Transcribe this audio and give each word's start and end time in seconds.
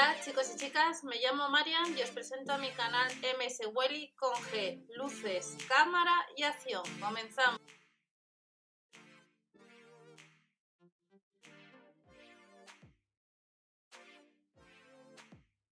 Hola 0.00 0.16
chicos 0.24 0.50
y 0.54 0.58
chicas, 0.58 1.04
me 1.04 1.16
llamo 1.16 1.50
Marian 1.50 1.94
y 1.94 2.00
os 2.00 2.08
presento 2.08 2.54
a 2.54 2.56
mi 2.56 2.70
canal 2.70 3.06
MS 3.38 3.68
Welly 3.74 4.14
con 4.16 4.32
G, 4.32 4.82
luces, 4.96 5.58
cámara 5.68 6.14
y 6.38 6.42
acción. 6.42 6.82
Comenzamos. 6.98 7.60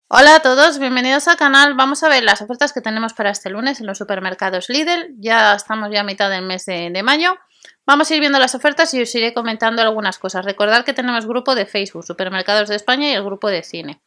Hola 0.08 0.36
a 0.36 0.40
todos, 0.42 0.78
bienvenidos 0.78 1.28
al 1.28 1.38
canal. 1.38 1.74
Vamos 1.74 2.04
a 2.04 2.10
ver 2.10 2.24
las 2.24 2.44
ofertas 2.44 2.74
que 2.74 2.82
tenemos 2.82 3.14
para 3.14 3.32
este 3.32 3.50
lunes 3.50 3.80
en 3.80 3.88
los 3.88 3.98
supermercados 3.98 4.70
Lidl. 4.70 5.16
Ya 5.18 5.56
estamos 5.56 5.90
ya 5.92 6.02
a 6.02 6.04
mitad 6.04 6.30
del 6.30 6.44
mes 6.44 6.68
de, 6.68 6.92
de 6.92 7.02
mayo. 7.02 7.40
Vamos 7.88 8.12
a 8.12 8.14
ir 8.14 8.20
viendo 8.20 8.38
las 8.38 8.54
ofertas 8.54 8.94
y 8.94 9.02
os 9.02 9.16
iré 9.16 9.34
comentando 9.34 9.82
algunas 9.82 10.20
cosas. 10.20 10.46
Recordad 10.46 10.86
que 10.86 10.94
tenemos 10.94 11.26
grupo 11.26 11.56
de 11.56 11.66
Facebook, 11.66 12.04
Supermercados 12.04 12.70
de 12.70 12.76
España 12.76 13.10
y 13.10 13.14
el 13.14 13.24
grupo 13.24 13.50
de 13.50 13.64
cine. 13.64 14.00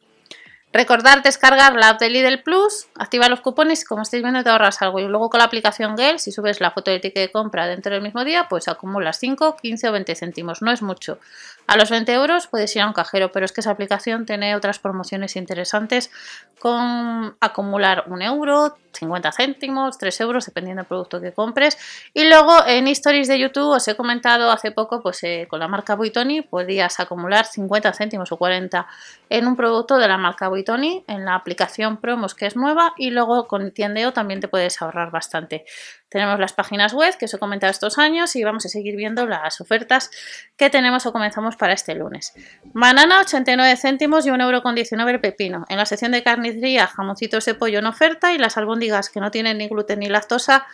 Recordar 0.75 1.23
descargar 1.23 1.77
la 1.77 1.91
app 1.91 2.01
de 2.01 2.11
Lidl 2.11 2.43
Plus, 2.43 2.89
activar 2.97 3.31
los 3.31 3.41
cupones 3.41 3.83
y 3.83 3.85
como 3.85 4.03
estáis 4.03 4.25
viendo 4.25 4.43
te 4.43 4.51
ahorras 4.51 4.83
algo. 4.83 4.99
Y 4.99 5.07
luego 5.07 5.31
con 5.31 5.39
la 5.39 5.45
aplicación 5.45 5.97
Gel, 5.97 6.19
si 6.19 6.33
subes 6.33 6.61
la 6.61 6.73
foto 6.73 6.91
del 6.91 7.01
ticket 7.01 7.29
de 7.29 7.31
compra 7.31 7.69
dentro 7.69 7.93
del 7.93 8.03
mismo 8.03 8.25
día, 8.25 8.49
pues 8.51 8.67
acumulas 8.67 9.21
5, 9.21 9.55
15 9.63 9.89
o 9.89 9.93
20 9.93 10.17
céntimos. 10.17 10.63
No 10.63 10.73
es 10.73 10.83
mucho. 10.83 11.21
A 11.67 11.77
los 11.77 11.91
20 11.91 12.13
euros 12.13 12.47
puedes 12.47 12.75
ir 12.77 12.83
a 12.83 12.87
un 12.87 12.93
cajero, 12.93 13.33
pero 13.33 13.47
es 13.47 13.53
que 13.53 13.61
esa 13.61 13.71
aplicación 13.71 14.27
tiene 14.27 14.55
otras 14.55 14.79
promociones 14.79 15.37
interesantes 15.37 16.11
con 16.59 17.37
acumular 17.41 18.05
un 18.07 18.23
euro, 18.23 18.77
50 18.93 19.33
céntimos, 19.33 19.99
3 19.99 20.21
euros, 20.21 20.47
dependiendo 20.47 20.81
del 20.81 20.87
producto 20.87 21.21
que 21.21 21.33
compres. 21.33 21.77
Y 22.13 22.25
luego 22.29 22.67
en 22.67 22.87
Stories 22.89 23.29
de 23.29 23.39
YouTube 23.39 23.75
os 23.75 23.89
he 23.89 23.97
comentado 23.97 24.51
hace 24.51 24.71
poco, 24.71 25.03
pues 25.03 25.23
eh, 25.25 25.47
con 25.49 25.61
la 25.61 25.69
marca 25.69 25.95
Buitoni 25.95 26.43
podías 26.43 27.01
acumular 27.01 27.47
50 27.47 27.93
céntimos 27.93 28.31
o 28.33 28.37
40 28.37 28.87
en 29.31 29.47
un 29.47 29.57
producto 29.57 29.99
de 29.99 30.09
la 30.09 30.17
marca 30.17 30.49
Buitoni 30.49 31.05
en 31.09 31.25
la 31.25 31.35
aplicación 31.35 31.97
Promos 31.97 32.35
que 32.35 32.47
es 32.47 32.57
nueva 32.57 32.95
y 32.97 33.11
luego 33.11 33.49
con 33.49 33.73
Tiendeo 33.73 34.13
también 34.13 34.41
te 34.41 34.49
puedes 34.49 34.81
ahorrar 34.81 35.11
bastante. 35.11 35.65
Tenemos 36.09 36.39
las 36.39 36.53
páginas 36.53 36.93
web 36.95 37.17
que 37.19 37.25
os 37.25 37.35
he 37.35 37.39
comentado 37.39 37.71
estos 37.71 37.99
años 37.99 38.37
y 38.37 38.45
vamos 38.45 38.65
a 38.67 38.69
seguir 38.69 38.95
viendo 38.95 39.27
las 39.27 39.61
ofertas 39.61 40.11
que 40.57 40.71
tenemos 40.71 41.05
o 41.07 41.13
comenzamos 41.13 41.54
para 41.57 41.73
este 41.73 41.95
lunes. 41.95 42.33
Banana 42.73 43.21
89 43.21 43.77
céntimos 43.77 44.27
y 44.27 44.31
1,19€ 44.31 45.09
el 45.09 45.21
pepino. 45.21 45.65
En 45.69 45.79
la 45.79 45.87
sección 45.87 46.13
de 46.13 46.23
carnicería 46.23 46.87
jamoncitos 46.87 47.45
de 47.45 47.55
pollo 47.55 47.79
en 47.79 47.87
oferta 47.87 48.33
y 48.33 48.39
las 48.39 48.57
albóndigas 48.57 49.11
que 49.11 49.21
no 49.21 49.31
tienen 49.31 49.59
ni 49.59 49.69
gluten 49.69 50.01
ni 50.01 50.09
lactosa 50.09 50.67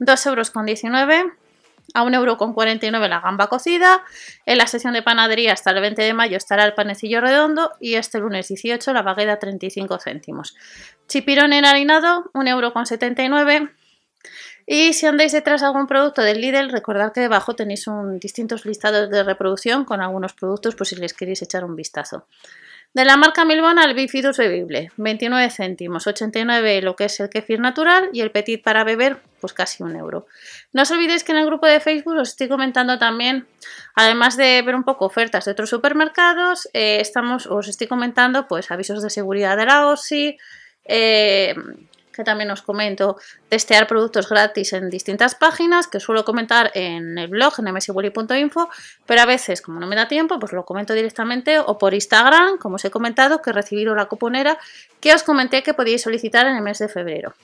2,19€ 0.00 1.32
a 1.94 2.04
1,49€ 2.04 3.08
la 3.08 3.20
gamba 3.20 3.48
cocida. 3.48 4.04
En 4.44 4.58
la 4.58 4.66
sección 4.66 4.92
de 4.92 5.02
panadería 5.02 5.52
hasta 5.52 5.70
el 5.70 5.80
20 5.80 6.02
de 6.02 6.14
mayo 6.14 6.36
estará 6.36 6.64
el 6.64 6.74
panecillo 6.74 7.20
redondo 7.20 7.72
y 7.80 7.94
este 7.94 8.18
lunes 8.18 8.48
18 8.48 8.92
la 8.92 9.02
bagueta 9.02 9.38
35 9.38 9.98
céntimos. 9.98 10.56
Chipirón 11.08 11.52
enharinado 11.52 12.30
1,79€ 12.34 13.70
y 14.66 14.92
si 14.92 15.06
andáis 15.06 15.32
detrás 15.32 15.60
de 15.60 15.68
algún 15.68 15.86
producto 15.86 16.22
del 16.22 16.40
Lidl, 16.40 16.70
recordad 16.70 17.12
que 17.12 17.20
debajo 17.20 17.54
tenéis 17.54 17.86
un, 17.86 18.18
distintos 18.18 18.66
listados 18.66 19.08
de 19.08 19.22
reproducción 19.22 19.84
con 19.84 20.00
algunos 20.00 20.34
productos 20.34 20.74
por 20.74 20.86
si 20.86 20.96
les 20.96 21.14
queréis 21.14 21.40
echar 21.42 21.64
un 21.64 21.76
vistazo. 21.76 22.26
De 22.96 23.04
la 23.04 23.18
marca 23.18 23.44
Milbona 23.44 23.84
el 23.84 23.94
Bifidus 23.94 24.38
bebible, 24.38 24.90
29 24.96 25.50
céntimos, 25.50 26.06
89 26.06 26.80
lo 26.80 26.96
que 26.96 27.04
es 27.04 27.20
el 27.20 27.28
kefir 27.28 27.60
natural 27.60 28.08
y 28.12 28.22
el 28.22 28.30
petit 28.30 28.62
para 28.62 28.84
beber, 28.84 29.18
pues 29.38 29.52
casi 29.52 29.82
un 29.82 29.94
euro. 29.94 30.26
No 30.72 30.82
os 30.82 30.90
olvidéis 30.90 31.22
que 31.22 31.32
en 31.32 31.38
el 31.38 31.46
grupo 31.46 31.66
de 31.66 31.80
Facebook 31.80 32.16
os 32.16 32.30
estoy 32.30 32.48
comentando 32.48 32.98
también, 32.98 33.46
además 33.94 34.38
de 34.38 34.62
ver 34.62 34.74
un 34.74 34.84
poco 34.84 35.04
ofertas 35.04 35.44
de 35.44 35.50
otros 35.50 35.68
supermercados, 35.68 36.70
eh, 36.72 36.98
estamos, 37.00 37.46
os 37.46 37.68
estoy 37.68 37.86
comentando 37.86 38.48
pues 38.48 38.70
avisos 38.70 39.02
de 39.02 39.10
seguridad 39.10 39.58
de 39.58 39.66
la 39.66 39.88
OSI, 39.88 40.38
eh, 40.86 41.54
que 42.16 42.24
también 42.24 42.50
os 42.50 42.62
comento, 42.62 43.16
testear 43.48 43.86
productos 43.86 44.28
gratis 44.28 44.72
en 44.72 44.90
distintas 44.90 45.34
páginas, 45.34 45.86
que 45.86 46.00
suelo 46.00 46.24
comentar 46.24 46.70
en 46.74 47.18
el 47.18 47.28
blog, 47.28 47.54
en 47.58 47.72
mswilly.info, 47.72 48.68
pero 49.04 49.20
a 49.20 49.26
veces, 49.26 49.60
como 49.60 49.78
no 49.78 49.86
me 49.86 49.94
da 49.94 50.08
tiempo, 50.08 50.38
pues 50.38 50.52
lo 50.52 50.64
comento 50.64 50.94
directamente 50.94 51.58
o 51.58 51.78
por 51.78 51.94
Instagram, 51.94 52.58
como 52.58 52.76
os 52.76 52.84
he 52.84 52.90
comentado, 52.90 53.42
que 53.42 53.50
he 53.50 53.52
recibido 53.52 53.94
la 53.94 54.06
cuponera 54.06 54.58
que 55.00 55.14
os 55.14 55.22
comenté 55.22 55.62
que 55.62 55.74
podíais 55.74 56.02
solicitar 56.02 56.46
en 56.46 56.56
el 56.56 56.62
mes 56.62 56.78
de 56.78 56.88
febrero. 56.88 57.34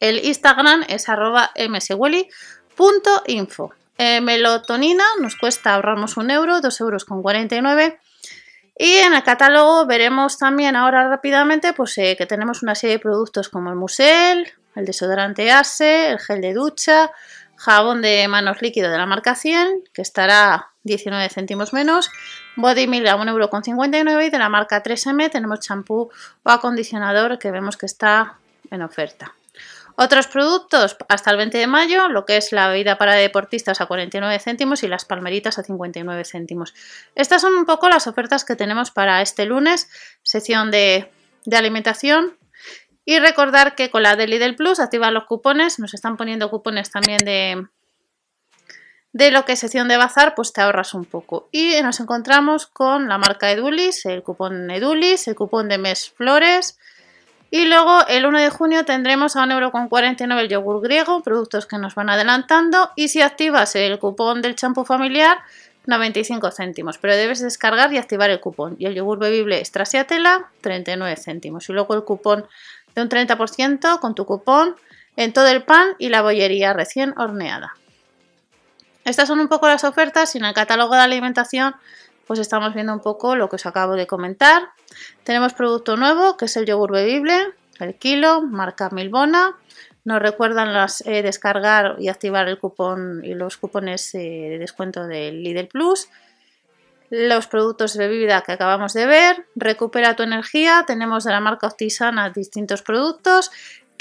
El 0.00 0.24
Instagram 0.24 0.84
es 0.88 1.08
arroba 1.08 1.52
mswilly.info. 1.56 3.72
Eh, 3.98 4.20
melotonina 4.20 5.04
nos 5.20 5.36
cuesta 5.36 5.74
ahorrarnos 5.74 6.16
un 6.16 6.30
euro, 6.30 6.60
2 6.60 6.80
euros 6.80 7.04
con 7.04 7.22
49 7.22 8.00
y 8.76 8.96
en 8.96 9.14
el 9.14 9.22
catálogo 9.22 9.86
veremos 9.86 10.38
también 10.38 10.76
ahora 10.76 11.08
rápidamente 11.08 11.72
pues, 11.72 11.96
eh, 11.98 12.16
que 12.16 12.26
tenemos 12.26 12.62
una 12.62 12.74
serie 12.74 12.96
de 12.96 13.02
productos 13.02 13.48
como 13.48 13.70
el 13.70 13.76
Musel, 13.76 14.52
el 14.74 14.84
desodorante 14.86 15.50
Ace, 15.50 16.10
el 16.10 16.18
gel 16.18 16.40
de 16.40 16.54
ducha, 16.54 17.10
jabón 17.56 18.02
de 18.02 18.26
manos 18.28 18.62
líquido 18.62 18.90
de 18.90 18.98
la 18.98 19.06
marca 19.06 19.34
100, 19.34 19.84
que 19.92 20.02
estará 20.02 20.70
19 20.84 21.28
céntimos 21.28 21.72
menos, 21.72 22.10
Body 22.56 22.86
Milk 22.86 23.06
a 23.06 23.16
1,59€ 23.16 24.26
y 24.26 24.30
de 24.30 24.38
la 24.38 24.48
marca 24.48 24.82
3M 24.82 25.30
tenemos 25.30 25.60
champú 25.60 26.10
o 26.42 26.50
acondicionador 26.50 27.38
que 27.38 27.50
vemos 27.50 27.76
que 27.76 27.86
está 27.86 28.38
en 28.70 28.82
oferta. 28.82 29.34
Otros 29.96 30.26
productos 30.26 30.96
hasta 31.08 31.30
el 31.30 31.36
20 31.36 31.58
de 31.58 31.66
mayo, 31.66 32.08
lo 32.08 32.24
que 32.24 32.36
es 32.36 32.52
la 32.52 32.68
bebida 32.68 32.96
para 32.96 33.14
deportistas 33.14 33.80
a 33.80 33.86
49 33.86 34.38
céntimos 34.38 34.82
y 34.82 34.88
las 34.88 35.04
palmeritas 35.04 35.58
a 35.58 35.62
59 35.62 36.24
céntimos. 36.24 36.74
Estas 37.14 37.42
son 37.42 37.54
un 37.54 37.66
poco 37.66 37.88
las 37.88 38.06
ofertas 38.06 38.44
que 38.44 38.56
tenemos 38.56 38.90
para 38.90 39.20
este 39.20 39.44
lunes, 39.44 39.90
sección 40.22 40.70
de, 40.70 41.10
alimentación. 41.50 42.38
Y 43.04 43.18
recordar 43.18 43.74
que 43.74 43.90
con 43.90 44.04
la 44.04 44.14
de 44.14 44.28
Lidl 44.28 44.54
Plus 44.54 44.78
activar 44.78 45.12
los 45.12 45.24
cupones, 45.24 45.80
nos 45.80 45.92
están 45.92 46.16
poniendo 46.16 46.50
cupones 46.50 46.90
también 46.90 47.24
de, 47.24 47.66
de 49.12 49.30
lo 49.32 49.44
que 49.44 49.52
es 49.52 49.58
sección 49.58 49.88
de 49.88 49.96
bazar, 49.96 50.34
pues 50.36 50.52
te 50.52 50.60
ahorras 50.60 50.94
un 50.94 51.04
poco. 51.04 51.48
Y 51.50 51.74
nos 51.82 51.98
encontramos 51.98 52.66
con 52.66 53.08
la 53.08 53.18
marca 53.18 53.50
Edulis, 53.50 54.06
el 54.06 54.22
cupón 54.22 54.70
Edulis, 54.70 55.26
el 55.26 55.34
cupón 55.34 55.68
de 55.68 55.78
Mes 55.78 56.10
Flores, 56.10 56.78
y 57.54 57.66
luego 57.66 58.06
el 58.08 58.24
1 58.24 58.40
de 58.40 58.48
junio 58.48 58.86
tendremos 58.86 59.36
a 59.36 59.40
1,49€ 59.44 60.38
el 60.38 60.48
yogur 60.48 60.80
griego, 60.80 61.22
productos 61.22 61.66
que 61.66 61.76
nos 61.76 61.94
van 61.94 62.08
adelantando. 62.08 62.92
Y 62.96 63.08
si 63.08 63.20
activas 63.20 63.76
el 63.76 63.98
cupón 63.98 64.40
del 64.40 64.56
champú 64.56 64.86
familiar, 64.86 65.36
95 65.84 66.50
céntimos. 66.50 66.96
Pero 66.96 67.14
debes 67.14 67.42
descargar 67.42 67.92
y 67.92 67.98
activar 67.98 68.30
el 68.30 68.40
cupón. 68.40 68.76
Y 68.78 68.86
el 68.86 68.94
yogur 68.94 69.18
bebible 69.18 69.58
extra 69.58 69.84
tela, 69.84 70.46
39 70.62 71.14
céntimos. 71.22 71.68
Y 71.68 71.74
luego 71.74 71.92
el 71.92 72.04
cupón 72.04 72.46
de 72.94 73.02
un 73.02 73.10
30% 73.10 74.00
con 74.00 74.14
tu 74.14 74.24
cupón 74.24 74.74
en 75.16 75.34
todo 75.34 75.48
el 75.48 75.62
pan 75.62 75.88
y 75.98 76.08
la 76.08 76.22
bollería 76.22 76.72
recién 76.72 77.12
horneada. 77.18 77.76
Estas 79.04 79.28
son 79.28 79.40
un 79.40 79.48
poco 79.48 79.66
las 79.66 79.84
ofertas 79.84 80.34
y 80.34 80.38
en 80.38 80.46
el 80.46 80.54
catálogo 80.54 80.94
de 80.94 81.02
alimentación 81.02 81.74
pues 82.32 82.40
estamos 82.40 82.72
viendo 82.72 82.94
un 82.94 83.00
poco 83.00 83.36
lo 83.36 83.50
que 83.50 83.56
os 83.56 83.66
acabo 83.66 83.92
de 83.92 84.06
comentar. 84.06 84.70
Tenemos 85.22 85.52
producto 85.52 85.98
nuevo 85.98 86.38
que 86.38 86.46
es 86.46 86.56
el 86.56 86.64
yogur 86.64 86.90
bebible, 86.90 87.48
el 87.78 87.94
kilo, 87.96 88.40
marca 88.40 88.88
Milbona. 88.88 89.54
Nos 90.04 90.22
recuerdan 90.22 90.72
las, 90.72 91.06
eh, 91.06 91.20
descargar 91.22 91.96
y 91.98 92.08
activar 92.08 92.48
el 92.48 92.58
cupón 92.58 93.20
y 93.22 93.34
los 93.34 93.58
cupones 93.58 94.14
eh, 94.14 94.48
de 94.48 94.58
descuento 94.58 95.06
del 95.06 95.42
Lidl 95.42 95.68
Plus. 95.68 96.08
Los 97.10 97.48
productos 97.48 97.92
de 97.98 98.08
bebida 98.08 98.40
que 98.40 98.52
acabamos 98.52 98.94
de 98.94 99.04
ver. 99.04 99.44
Recupera 99.54 100.16
tu 100.16 100.22
energía. 100.22 100.84
Tenemos 100.86 101.24
de 101.24 101.32
la 101.32 101.40
marca 101.40 101.66
Optisana 101.66 102.30
distintos 102.30 102.80
productos 102.80 103.50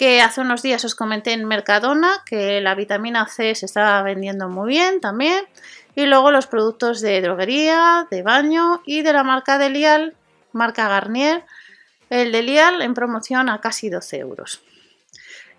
que 0.02 0.20
hace 0.20 0.42
unos 0.42 0.64
días 0.64 0.84
os 0.84 0.96
comenté 0.96 1.32
en 1.34 1.46
Mercadona 1.46 2.24
que 2.26 2.60
la 2.60 2.74
vitamina 2.74 3.28
C 3.28 3.54
se 3.54 3.68
estaba 3.68 4.02
vendiendo 4.02 4.50
muy 4.50 4.70
bien 4.70 5.00
también. 5.00 5.46
Y 5.94 6.08
luego 6.08 6.32
los 6.32 6.48
productos 6.48 7.02
de 7.02 7.22
droguería, 7.22 8.08
de 8.10 8.24
baño 8.24 8.82
y 8.84 9.04
de 9.04 9.14
la 9.14 9.24
marca 9.24 9.60
de 9.60 9.70
Lial, 9.70 10.16
marca 10.54 10.88
Garnier, 10.88 11.44
el 12.10 12.32
de 12.32 12.42
Lial 12.42 12.82
en 12.82 12.96
promoción 12.96 13.48
a 13.48 13.62
casi 13.62 13.92
12 13.92 14.18
euros. 14.18 14.64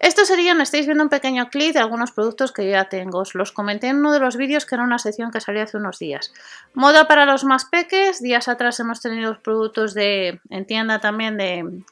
Estos 0.00 0.26
serían, 0.26 0.60
estáis 0.60 0.86
viendo 0.86 1.04
un 1.04 1.08
pequeño 1.08 1.48
clip 1.48 1.74
de 1.74 1.78
algunos 1.78 2.10
productos 2.10 2.50
que 2.50 2.68
ya 2.68 2.88
tengo. 2.88 3.20
Os 3.20 3.36
los 3.36 3.52
comenté 3.52 3.90
en 3.90 3.98
uno 3.98 4.12
de 4.12 4.18
los 4.18 4.36
vídeos 4.36 4.66
que 4.66 4.74
era 4.74 4.82
una 4.82 4.98
sección 4.98 5.30
que 5.30 5.40
salió 5.40 5.62
hace 5.62 5.76
unos 5.76 6.00
días. 6.00 6.32
Moda 6.74 7.06
para 7.06 7.26
los 7.26 7.44
más 7.44 7.66
peques. 7.66 8.20
Días 8.20 8.48
atrás 8.48 8.80
hemos 8.80 9.00
tenido 9.00 9.40
productos 9.40 9.94
de, 9.94 10.40
en 10.50 10.66
tienda 10.66 10.98
también 10.98 11.36
de, 11.36 11.84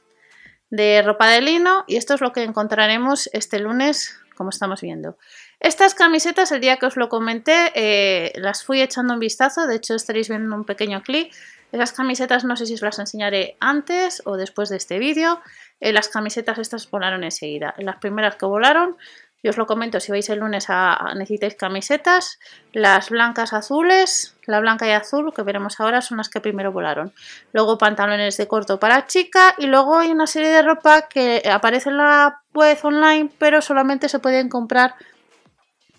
de 0.70 1.02
ropa 1.02 1.28
de 1.28 1.40
lino. 1.40 1.84
Y 1.86 1.96
esto 1.96 2.14
es 2.14 2.20
lo 2.20 2.32
que 2.32 2.42
encontraremos 2.42 3.28
este 3.32 3.58
lunes, 3.58 4.18
como 4.36 4.50
estamos 4.50 4.80
viendo. 4.80 5.16
Estas 5.60 5.94
camisetas, 5.94 6.52
el 6.52 6.60
día 6.60 6.78
que 6.78 6.86
os 6.86 6.96
lo 6.96 7.08
comenté, 7.08 7.72
eh, 7.74 8.32
las 8.36 8.64
fui 8.64 8.80
echando 8.80 9.12
un 9.12 9.20
vistazo, 9.20 9.66
de 9.66 9.76
hecho 9.76 9.94
estaréis 9.94 10.28
viendo 10.28 10.56
un 10.56 10.64
pequeño 10.64 11.02
clip. 11.02 11.32
Esas 11.72 11.92
camisetas 11.92 12.44
no 12.44 12.56
sé 12.56 12.66
si 12.66 12.74
os 12.74 12.82
las 12.82 12.98
enseñaré 12.98 13.56
antes 13.60 14.22
o 14.24 14.36
después 14.36 14.70
de 14.70 14.76
este 14.76 14.98
vídeo. 14.98 15.40
Eh, 15.80 15.92
las 15.92 16.08
camisetas 16.08 16.58
estas 16.58 16.90
volaron 16.90 17.22
enseguida. 17.22 17.74
Las 17.78 17.96
primeras 17.96 18.36
que 18.36 18.46
volaron 18.46 18.96
y 19.42 19.48
os 19.48 19.56
lo 19.56 19.66
comento, 19.66 20.00
si 20.00 20.12
vais 20.12 20.28
el 20.28 20.40
lunes 20.40 20.66
a, 20.68 21.14
necesitáis 21.14 21.54
camisetas, 21.54 22.38
las 22.72 23.08
blancas 23.10 23.52
azules, 23.52 24.36
la 24.46 24.60
blanca 24.60 24.86
y 24.86 24.90
azul 24.90 25.32
que 25.34 25.42
veremos 25.42 25.80
ahora 25.80 26.02
son 26.02 26.18
las 26.18 26.28
que 26.28 26.40
primero 26.40 26.72
volaron. 26.72 27.12
Luego 27.52 27.78
pantalones 27.78 28.36
de 28.36 28.46
corto 28.46 28.78
para 28.78 29.06
chica 29.06 29.54
y 29.56 29.66
luego 29.66 29.98
hay 29.98 30.10
una 30.10 30.26
serie 30.26 30.50
de 30.50 30.62
ropa 30.62 31.08
que 31.08 31.42
aparece 31.50 31.88
en 31.88 31.96
la 31.96 32.42
web 32.52 32.78
online 32.82 33.30
pero 33.38 33.62
solamente 33.62 34.08
se 34.08 34.18
pueden 34.18 34.48
comprar 34.48 34.94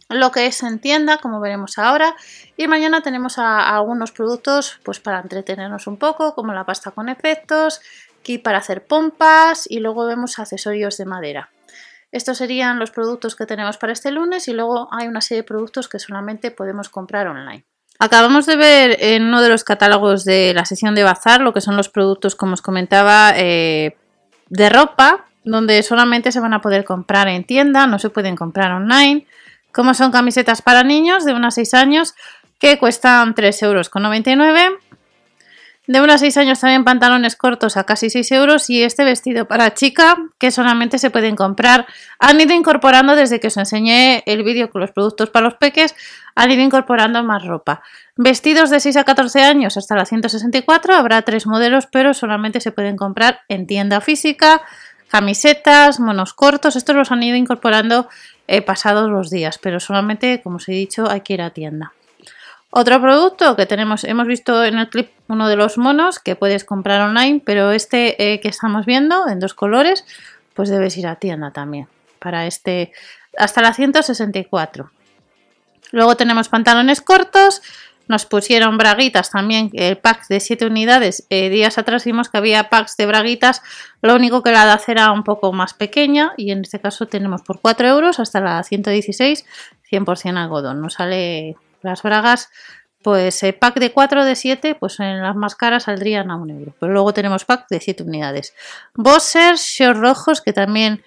lo 0.09 0.31
que 0.31 0.45
es 0.45 0.61
en 0.63 0.79
tienda, 0.79 1.17
como 1.17 1.39
veremos 1.39 1.77
ahora. 1.77 2.15
Y 2.57 2.67
mañana 2.67 3.01
tenemos 3.01 3.37
algunos 3.37 4.11
productos 4.11 4.79
pues 4.83 4.99
para 4.99 5.19
entretenernos 5.19 5.87
un 5.87 5.97
poco, 5.97 6.35
como 6.35 6.53
la 6.53 6.65
pasta 6.65 6.91
con 6.91 7.09
efectos, 7.09 7.81
kit 8.21 8.43
para 8.43 8.59
hacer 8.59 8.85
pompas 8.85 9.69
y 9.69 9.79
luego 9.79 10.05
vemos 10.05 10.37
accesorios 10.37 10.97
de 10.97 11.05
madera. 11.05 11.49
Estos 12.11 12.37
serían 12.37 12.77
los 12.77 12.91
productos 12.91 13.35
que 13.35 13.45
tenemos 13.45 13.77
para 13.77 13.93
este 13.93 14.11
lunes 14.11 14.47
y 14.47 14.53
luego 14.53 14.89
hay 14.91 15.07
una 15.07 15.21
serie 15.21 15.43
de 15.43 15.47
productos 15.47 15.87
que 15.87 15.99
solamente 15.99 16.51
podemos 16.51 16.89
comprar 16.89 17.27
online. 17.27 17.63
Acabamos 17.99 18.45
de 18.45 18.55
ver 18.55 18.97
en 18.99 19.23
uno 19.23 19.41
de 19.41 19.49
los 19.49 19.63
catálogos 19.63 20.25
de 20.25 20.53
la 20.53 20.65
sesión 20.65 20.95
de 20.95 21.03
bazar 21.03 21.41
lo 21.41 21.53
que 21.53 21.61
son 21.61 21.77
los 21.77 21.87
productos, 21.87 22.35
como 22.35 22.53
os 22.53 22.61
comentaba, 22.61 23.33
eh, 23.35 23.95
de 24.49 24.69
ropa, 24.69 25.25
donde 25.43 25.81
solamente 25.83 26.31
se 26.31 26.39
van 26.39 26.53
a 26.53 26.61
poder 26.61 26.83
comprar 26.83 27.27
en 27.27 27.43
tienda, 27.43 27.87
no 27.87 27.99
se 27.99 28.09
pueden 28.09 28.35
comprar 28.35 28.71
online, 28.71 29.25
como 29.71 29.93
son 29.93 30.11
camisetas 30.11 30.61
para 30.61 30.83
niños 30.83 31.25
de 31.25 31.33
1 31.33 31.47
a 31.47 31.51
6 31.51 31.73
años 31.73 32.15
que 32.59 32.77
cuestan 32.77 33.33
3,99 33.33 33.63
euros 33.63 33.89
de 35.87 35.99
unos 35.99 36.19
6 36.21 36.37
años 36.37 36.59
también 36.59 36.83
pantalones 36.83 37.35
cortos 37.35 37.75
a 37.75 37.85
casi 37.85 38.09
6 38.09 38.31
euros 38.33 38.69
y 38.69 38.83
este 38.83 39.03
vestido 39.03 39.47
para 39.47 39.73
chica 39.73 40.17
que 40.37 40.51
solamente 40.51 40.99
se 40.99 41.09
pueden 41.09 41.35
comprar. 41.35 41.87
Han 42.19 42.39
ido 42.39 42.53
incorporando 42.53 43.15
desde 43.15 43.39
que 43.39 43.47
os 43.47 43.57
enseñé 43.57 44.23
el 44.27 44.43
vídeo 44.43 44.69
con 44.69 44.81
los 44.81 44.91
productos 44.91 45.31
para 45.31 45.45
los 45.45 45.55
peques, 45.55 45.95
han 46.35 46.51
ido 46.51 46.61
incorporando 46.61 47.23
más 47.23 47.45
ropa. 47.45 47.81
Vestidos 48.15 48.69
de 48.69 48.79
6 48.79 48.97
a 48.97 49.03
14 49.03 49.41
años 49.41 49.75
hasta 49.75 49.95
la 49.95 50.05
164, 50.05 50.93
habrá 50.93 51.23
tres 51.23 51.47
modelos 51.47 51.87
pero 51.87 52.13
solamente 52.13 52.61
se 52.61 52.71
pueden 52.71 52.95
comprar 52.95 53.41
en 53.47 53.65
tienda 53.65 54.01
física. 54.01 54.61
Camisetas, 55.09 55.99
monos 55.99 56.33
cortos, 56.33 56.77
estos 56.77 56.95
los 56.95 57.11
han 57.11 57.23
ido 57.23 57.35
incorporando 57.35 58.07
eh, 58.47 58.61
pasados 58.61 59.09
los 59.09 59.29
días, 59.29 59.57
pero 59.57 59.79
solamente, 59.79 60.41
como 60.41 60.55
os 60.57 60.69
he 60.69 60.73
dicho, 60.73 61.09
hay 61.09 61.21
que 61.21 61.33
ir 61.33 61.41
a 61.41 61.49
tienda. 61.49 61.91
Otro 62.73 63.01
producto 63.01 63.57
que 63.57 63.65
tenemos, 63.65 64.05
hemos 64.05 64.27
visto 64.27 64.63
en 64.63 64.77
el 64.77 64.89
clip 64.89 65.11
uno 65.27 65.49
de 65.49 65.57
los 65.57 65.77
monos 65.77 66.19
que 66.19 66.37
puedes 66.37 66.63
comprar 66.63 67.01
online, 67.01 67.41
pero 67.45 67.71
este 67.71 68.33
eh, 68.33 68.39
que 68.39 68.47
estamos 68.47 68.85
viendo 68.85 69.27
en 69.27 69.41
dos 69.41 69.53
colores, 69.53 70.05
pues 70.53 70.69
debes 70.69 70.95
ir 70.95 71.05
a 71.05 71.17
tienda 71.17 71.51
también 71.51 71.89
para 72.19 72.47
este 72.47 72.93
hasta 73.37 73.61
la 73.61 73.73
164. 73.73 74.89
Luego 75.91 76.15
tenemos 76.15 76.47
pantalones 76.47 77.01
cortos, 77.01 77.61
nos 78.07 78.25
pusieron 78.25 78.77
braguitas 78.77 79.31
también, 79.31 79.69
el 79.73 79.97
pack 79.97 80.27
de 80.29 80.39
7 80.39 80.67
unidades. 80.67 81.25
Eh, 81.29 81.49
días 81.49 81.77
atrás 81.77 82.05
vimos 82.05 82.29
que 82.29 82.37
había 82.37 82.69
packs 82.69 82.95
de 82.95 83.05
braguitas, 83.05 83.61
lo 84.01 84.15
único 84.15 84.43
que 84.43 84.53
la 84.53 84.63
edad 84.63 84.81
era 84.87 85.11
un 85.11 85.25
poco 85.25 85.51
más 85.51 85.73
pequeña 85.73 86.31
y 86.37 86.51
en 86.51 86.61
este 86.61 86.79
caso 86.79 87.05
tenemos 87.07 87.41
por 87.41 87.59
4 87.59 87.87
euros 87.89 88.21
hasta 88.21 88.39
la 88.39 88.63
116, 88.63 89.45
100% 89.91 90.37
algodón. 90.37 90.81
Nos 90.81 90.93
sale 90.93 91.57
las 91.81 92.03
bragas, 92.03 92.49
pues 93.03 93.41
el 93.43 93.55
pack 93.55 93.79
de 93.79 93.91
4 93.91 94.25
de 94.25 94.35
7, 94.35 94.75
pues 94.75 94.99
en 94.99 95.21
las 95.21 95.35
más 95.35 95.55
caras 95.55 95.83
saldrían 95.83 96.29
a 96.31 96.35
un 96.35 96.49
euro. 96.51 96.73
Pero 96.79 96.93
luego 96.93 97.13
tenemos 97.13 97.45
pack 97.45 97.67
de 97.69 97.79
7 97.79 98.03
unidades. 98.03 98.53
Bossers, 98.95 99.61
shorts 99.61 99.99
rojos, 99.99 100.41
que 100.41 100.53
también 100.53 101.03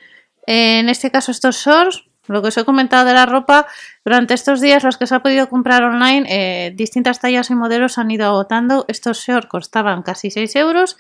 en 0.47 0.89
este 0.89 1.11
caso 1.11 1.31
estos 1.31 1.57
shorts, 1.57 2.05
lo 2.27 2.41
que 2.43 2.49
os 2.49 2.57
he 2.57 2.65
comentado 2.65 3.05
de 3.05 3.15
la 3.15 3.27
ropa, 3.27 3.67
durante 4.05 4.35
estos 4.35 4.61
días 4.61 4.83
los 4.83 4.97
que 4.97 5.07
se 5.07 5.15
ha 5.15 5.21
podido 5.21 5.49
comprar 5.49 5.83
online, 5.83 6.27
eh, 6.29 6.73
distintas 6.75 7.21
tallas 7.21 7.51
y 7.51 7.55
modelos 7.55 7.99
han 7.99 8.11
ido 8.11 8.27
agotando. 8.27 8.85
Estos 8.89 9.19
shorts 9.19 9.49
costaban 9.49 10.03
casi 10.03 10.31
6 10.31 10.57
euros 10.57 10.97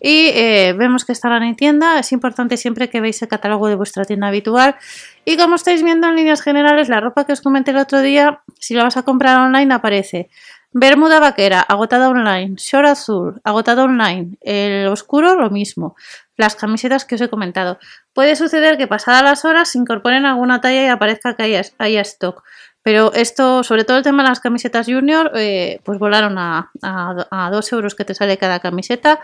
y 0.00 0.28
eh, 0.34 0.74
vemos 0.76 1.04
que 1.04 1.12
estarán 1.12 1.42
en 1.42 1.56
tienda. 1.56 1.98
Es 1.98 2.12
importante 2.12 2.56
siempre 2.56 2.88
que 2.88 3.00
veáis 3.00 3.20
el 3.22 3.28
catálogo 3.28 3.68
de 3.68 3.74
vuestra 3.74 4.04
tienda 4.04 4.28
habitual. 4.28 4.76
Y 5.24 5.36
como 5.36 5.56
estáis 5.56 5.82
viendo 5.82 6.08
en 6.08 6.16
líneas 6.16 6.42
generales, 6.42 6.88
la 6.88 7.00
ropa 7.00 7.24
que 7.24 7.32
os 7.32 7.40
comenté 7.40 7.70
el 7.72 7.78
otro 7.78 8.00
día, 8.00 8.42
si 8.58 8.74
la 8.74 8.84
vas 8.84 8.96
a 8.96 9.02
comprar 9.02 9.38
online, 9.38 9.74
aparece 9.74 10.30
Bermuda 10.72 11.18
vaquera, 11.18 11.60
agotada 11.60 12.10
online. 12.10 12.56
Short 12.56 12.86
azul, 12.86 13.40
agotada 13.42 13.84
online. 13.84 14.36
El 14.42 14.86
oscuro, 14.88 15.34
lo 15.34 15.50
mismo. 15.50 15.96
Las 16.36 16.56
camisetas 16.56 17.04
que 17.04 17.14
os 17.14 17.20
he 17.22 17.30
comentado. 17.30 17.78
Puede 18.12 18.36
suceder 18.36 18.76
que 18.76 18.86
pasadas 18.86 19.22
las 19.22 19.44
horas 19.44 19.70
se 19.70 19.78
incorporen 19.78 20.26
alguna 20.26 20.60
talla 20.60 20.84
y 20.84 20.88
aparezca 20.88 21.34
que 21.34 21.62
haya, 21.78 22.00
stock. 22.02 22.42
Pero 22.82 23.12
esto, 23.14 23.64
sobre 23.64 23.84
todo 23.84 23.96
el 23.98 24.02
tema 24.02 24.22
de 24.22 24.28
las 24.28 24.40
camisetas 24.40 24.86
junior, 24.86 25.32
eh, 25.34 25.80
pues 25.84 25.98
volaron 25.98 26.38
a, 26.38 26.70
a, 26.82 27.26
a 27.30 27.50
2 27.50 27.72
euros 27.72 27.94
que 27.94 28.04
te 28.04 28.14
sale 28.14 28.38
cada 28.38 28.60
camiseta 28.60 29.20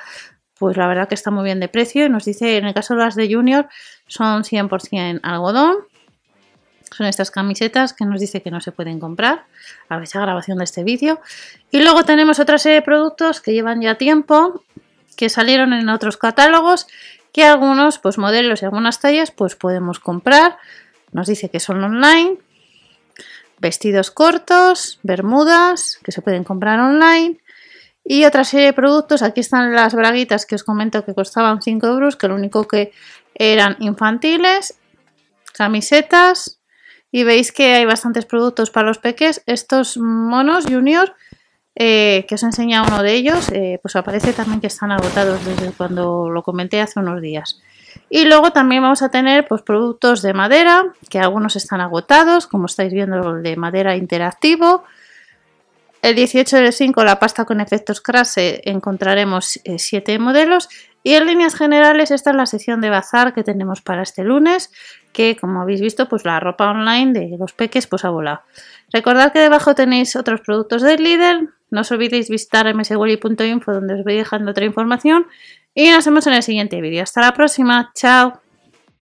pues 0.58 0.76
la 0.76 0.86
verdad 0.86 1.08
que 1.08 1.14
está 1.14 1.30
muy 1.30 1.44
bien 1.44 1.60
de 1.60 1.68
precio. 1.68 2.04
Y 2.06 2.08
nos 2.08 2.24
dice, 2.24 2.56
en 2.56 2.66
el 2.66 2.74
caso 2.74 2.94
de 2.94 3.00
las 3.00 3.14
de 3.14 3.32
Junior, 3.32 3.68
son 4.06 4.44
100% 4.44 5.20
algodón. 5.22 5.76
Son 6.90 7.06
estas 7.06 7.30
camisetas 7.30 7.92
que 7.92 8.04
nos 8.04 8.20
dice 8.20 8.40
que 8.40 8.52
no 8.52 8.60
se 8.60 8.70
pueden 8.70 9.00
comprar 9.00 9.46
a 9.88 10.00
esa 10.00 10.20
grabación 10.20 10.58
de 10.58 10.64
este 10.64 10.84
vídeo. 10.84 11.20
Y 11.72 11.82
luego 11.82 12.04
tenemos 12.04 12.38
otra 12.38 12.58
serie 12.58 12.76
de 12.76 12.82
productos 12.82 13.40
que 13.40 13.52
llevan 13.52 13.80
ya 13.80 13.96
tiempo, 13.96 14.62
que 15.16 15.28
salieron 15.28 15.72
en 15.72 15.88
otros 15.88 16.16
catálogos, 16.16 16.86
que 17.32 17.44
algunos 17.44 17.98
pues 17.98 18.16
modelos 18.16 18.62
y 18.62 18.66
algunas 18.66 19.00
tallas 19.00 19.32
pues 19.32 19.56
podemos 19.56 19.98
comprar. 19.98 20.56
Nos 21.10 21.26
dice 21.26 21.48
que 21.48 21.58
son 21.58 21.82
online. 21.82 22.38
Vestidos 23.58 24.12
cortos, 24.12 25.00
bermudas, 25.02 25.98
que 26.04 26.12
se 26.12 26.22
pueden 26.22 26.44
comprar 26.44 26.78
online 26.78 27.40
y 28.04 28.24
otra 28.24 28.44
serie 28.44 28.66
de 28.66 28.72
productos, 28.74 29.22
aquí 29.22 29.40
están 29.40 29.72
las 29.72 29.94
braguitas 29.94 30.44
que 30.44 30.54
os 30.54 30.62
comento 30.62 31.04
que 31.04 31.14
costaban 31.14 31.62
5 31.62 31.86
euros, 31.86 32.16
que 32.16 32.28
lo 32.28 32.34
único 32.34 32.68
que 32.68 32.92
eran 33.34 33.76
infantiles, 33.80 34.78
camisetas, 35.54 36.60
y 37.10 37.22
veis 37.22 37.52
que 37.52 37.74
hay 37.74 37.84
bastantes 37.84 38.26
productos 38.26 38.70
para 38.70 38.88
los 38.88 38.98
peques. 38.98 39.42
Estos 39.46 39.96
monos 39.96 40.66
junior, 40.66 41.14
eh, 41.76 42.26
que 42.28 42.34
os 42.34 42.42
he 42.42 42.46
enseñado 42.46 42.88
uno 42.88 43.02
de 43.02 43.14
ellos, 43.14 43.50
eh, 43.52 43.78
pues 43.80 43.96
aparece 43.96 44.32
también 44.32 44.60
que 44.60 44.66
están 44.66 44.90
agotados 44.90 45.44
desde 45.44 45.70
cuando 45.72 46.28
lo 46.28 46.42
comenté 46.42 46.80
hace 46.80 47.00
unos 47.00 47.22
días. 47.22 47.62
Y 48.10 48.24
luego 48.24 48.50
también 48.50 48.82
vamos 48.82 49.00
a 49.02 49.10
tener 49.10 49.46
pues, 49.46 49.62
productos 49.62 50.22
de 50.22 50.34
madera, 50.34 50.92
que 51.08 51.20
algunos 51.20 51.56
están 51.56 51.80
agotados, 51.80 52.46
como 52.48 52.66
estáis 52.66 52.92
viendo 52.92 53.36
el 53.36 53.42
de 53.42 53.56
madera 53.56 53.96
interactivo, 53.96 54.84
el 56.04 56.14
18 56.16 56.58
del 56.58 56.72
5, 56.72 57.02
la 57.02 57.18
pasta 57.18 57.46
con 57.46 57.62
efectos 57.62 58.02
crase, 58.02 58.60
encontraremos 58.64 59.58
7 59.64 60.12
eh, 60.12 60.18
modelos. 60.18 60.68
Y 61.02 61.14
en 61.14 61.26
líneas 61.26 61.54
generales, 61.54 62.10
esta 62.10 62.30
es 62.30 62.36
la 62.36 62.44
sección 62.44 62.82
de 62.82 62.90
bazar 62.90 63.32
que 63.32 63.42
tenemos 63.42 63.80
para 63.80 64.02
este 64.02 64.22
lunes, 64.22 64.70
que 65.12 65.34
como 65.34 65.62
habéis 65.62 65.80
visto, 65.80 66.06
pues 66.06 66.26
la 66.26 66.40
ropa 66.40 66.70
online 66.70 67.12
de 67.12 67.36
los 67.38 67.54
peques 67.54 67.86
pues 67.86 68.04
ha 68.04 68.10
volado. 68.10 68.42
Recordad 68.92 69.32
que 69.32 69.38
debajo 69.38 69.74
tenéis 69.74 70.14
otros 70.14 70.42
productos 70.42 70.82
del 70.82 71.02
líder. 71.02 71.48
No 71.70 71.80
os 71.80 71.90
olvidéis 71.90 72.28
visitar 72.28 72.72
mswelly.info 72.74 73.72
donde 73.72 73.94
os 73.94 74.04
voy 74.04 74.16
dejando 74.16 74.50
otra 74.50 74.66
información. 74.66 75.26
Y 75.74 75.90
nos 75.90 76.04
vemos 76.04 76.26
en 76.26 76.34
el 76.34 76.42
siguiente 76.42 76.82
vídeo. 76.82 77.02
Hasta 77.02 77.22
la 77.22 77.32
próxima. 77.32 77.90
Chao. 77.94 78.43